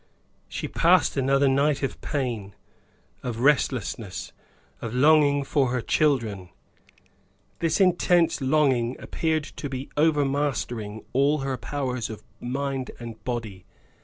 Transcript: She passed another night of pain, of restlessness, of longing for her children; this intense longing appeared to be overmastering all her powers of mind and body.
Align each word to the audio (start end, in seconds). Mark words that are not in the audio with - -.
She 0.49 0.67
passed 0.67 1.15
another 1.15 1.47
night 1.47 1.83
of 1.83 2.01
pain, 2.01 2.55
of 3.21 3.41
restlessness, 3.41 4.31
of 4.81 4.95
longing 4.95 5.43
for 5.43 5.69
her 5.69 5.79
children; 5.83 6.49
this 7.59 7.79
intense 7.79 8.41
longing 8.41 8.99
appeared 8.99 9.43
to 9.43 9.69
be 9.69 9.89
overmastering 9.97 11.03
all 11.13 11.41
her 11.41 11.55
powers 11.55 12.09
of 12.09 12.23
mind 12.39 12.89
and 12.99 13.23
body. 13.23 13.63